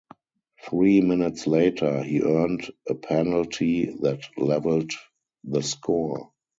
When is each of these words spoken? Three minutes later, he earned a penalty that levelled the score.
Three 0.67 0.99
minutes 1.01 1.45
later, 1.45 2.01
he 2.01 2.21
earned 2.23 2.71
a 2.89 2.95
penalty 2.95 3.85
that 4.01 4.21
levelled 4.35 4.93
the 5.43 5.61
score. 5.61 6.31